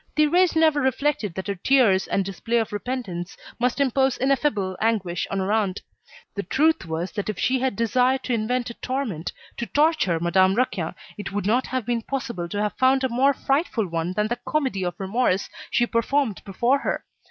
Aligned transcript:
Thérèse 0.17 0.55
never 0.55 0.81
reflected 0.81 1.35
that 1.35 1.45
her 1.45 1.53
tears, 1.53 2.07
and 2.07 2.25
display 2.25 2.57
of 2.57 2.73
repentance 2.73 3.37
must 3.59 3.79
impose 3.79 4.17
ineffable 4.17 4.75
anguish 4.81 5.27
on 5.29 5.37
her 5.37 5.51
aunt. 5.53 5.83
The 6.33 6.41
truth 6.41 6.87
was 6.87 7.11
that 7.11 7.29
if 7.29 7.37
she 7.37 7.59
had 7.59 7.75
desired 7.75 8.23
to 8.23 8.33
invent 8.33 8.71
a 8.71 8.73
torment 8.73 9.31
to 9.57 9.67
torture 9.67 10.19
Madame 10.19 10.55
Raquin, 10.55 10.95
it 11.19 11.31
would 11.31 11.45
not 11.45 11.67
have 11.67 11.85
been 11.85 12.01
possible 12.01 12.49
to 12.49 12.59
have 12.63 12.73
found 12.79 13.03
a 13.03 13.09
more 13.09 13.35
frightful 13.35 13.85
one 13.87 14.13
than 14.13 14.27
the 14.27 14.39
comedy 14.43 14.81
of 14.83 14.95
remorse 14.99 15.47
she 15.69 15.85
performed 15.85 16.41
before 16.43 16.79
her. 16.79 17.05